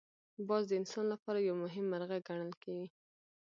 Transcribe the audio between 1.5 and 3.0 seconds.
مهم مرغه ګڼل کېږي